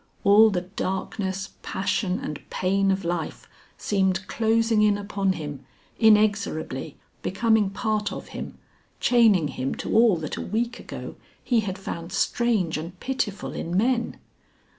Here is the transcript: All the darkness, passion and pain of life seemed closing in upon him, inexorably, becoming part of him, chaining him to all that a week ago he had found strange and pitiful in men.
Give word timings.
All 0.23 0.49
the 0.49 0.61
darkness, 0.61 1.51
passion 1.61 2.17
and 2.19 2.41
pain 2.49 2.89
of 2.89 3.05
life 3.05 3.47
seemed 3.77 4.25
closing 4.25 4.81
in 4.81 4.97
upon 4.97 5.33
him, 5.33 5.63
inexorably, 5.99 6.97
becoming 7.21 7.69
part 7.69 8.11
of 8.11 8.29
him, 8.29 8.57
chaining 8.99 9.49
him 9.49 9.75
to 9.75 9.93
all 9.93 10.17
that 10.17 10.37
a 10.37 10.41
week 10.41 10.79
ago 10.79 11.17
he 11.43 11.59
had 11.59 11.77
found 11.77 12.11
strange 12.13 12.79
and 12.79 12.99
pitiful 12.99 13.53
in 13.53 13.77
men. 13.77 14.17